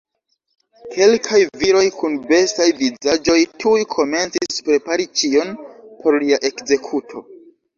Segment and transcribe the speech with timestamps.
[0.93, 5.55] Kelkaj viroj kun bestaj vizaĝoj tuj komencis prepari ĉion
[6.01, 7.25] por lia ekzekuto.